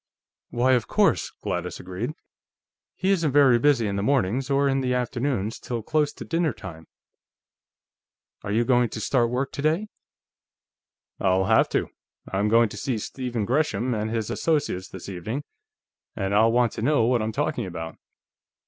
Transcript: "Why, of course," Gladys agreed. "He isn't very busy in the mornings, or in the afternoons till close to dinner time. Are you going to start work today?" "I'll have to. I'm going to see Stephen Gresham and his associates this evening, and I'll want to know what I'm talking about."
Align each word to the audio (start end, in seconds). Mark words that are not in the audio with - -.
"Why, 0.49 0.71
of 0.73 0.87
course," 0.87 1.31
Gladys 1.43 1.79
agreed. 1.79 2.13
"He 2.95 3.11
isn't 3.11 3.31
very 3.33 3.59
busy 3.59 3.85
in 3.85 3.97
the 3.97 4.01
mornings, 4.01 4.49
or 4.49 4.67
in 4.67 4.81
the 4.81 4.95
afternoons 4.95 5.59
till 5.59 5.83
close 5.83 6.11
to 6.13 6.25
dinner 6.25 6.53
time. 6.53 6.87
Are 8.43 8.51
you 8.51 8.65
going 8.65 8.89
to 8.89 8.99
start 8.99 9.29
work 9.29 9.51
today?" 9.51 9.89
"I'll 11.19 11.45
have 11.45 11.69
to. 11.69 11.87
I'm 12.33 12.49
going 12.49 12.69
to 12.69 12.77
see 12.77 12.97
Stephen 12.97 13.45
Gresham 13.45 13.93
and 13.93 14.09
his 14.09 14.31
associates 14.31 14.87
this 14.89 15.07
evening, 15.07 15.43
and 16.15 16.33
I'll 16.33 16.51
want 16.51 16.71
to 16.71 16.81
know 16.81 17.03
what 17.03 17.21
I'm 17.21 17.31
talking 17.31 17.67
about." 17.67 17.99